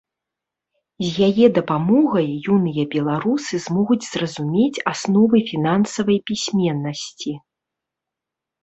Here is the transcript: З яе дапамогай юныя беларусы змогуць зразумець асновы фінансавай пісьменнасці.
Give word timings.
З 1.01 1.27
яе 1.27 1.45
дапамогай 1.57 2.27
юныя 2.55 2.85
беларусы 2.97 3.53
змогуць 3.69 4.01
зразумець 4.11 4.83
асновы 4.95 5.37
фінансавай 5.53 6.17
пісьменнасці. 6.33 7.31